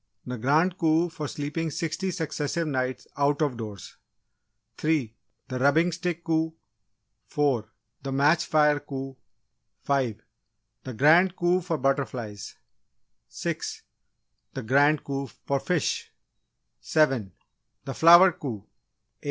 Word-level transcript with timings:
The 0.25 0.39
Grand 0.39 0.79
Coup 0.79 1.09
for 1.09 1.27
sleeping 1.27 1.69
sixty 1.69 2.09
successive 2.09 2.67
nights 2.67 3.05
out 3.17 3.39
of 3.43 3.55
doors 3.55 3.97
3. 4.77 5.15
The 5.47 5.59
Rubbing 5.59 5.91
Stick 5.91 6.23
Coup 6.23 6.55
4. 7.27 7.71
The 8.01 8.11
Match 8.11 8.45
Fire 8.47 8.79
Coup 8.79 9.15
5. 9.83 10.23
The 10.85 10.95
Grand 10.95 11.35
Coup 11.35 11.61
for 11.61 11.77
butterflies 11.77 12.55
6. 13.27 13.83
The 14.55 14.63
Grand 14.63 15.03
Coup 15.03 15.27
for 15.27 15.59
fish 15.59 16.11
7. 16.79 17.31
The 17.85 17.93
Flower 17.93 18.31
Coup 18.31 18.63
8. 18.63 18.69